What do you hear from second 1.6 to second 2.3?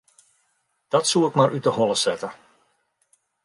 'e holle sette.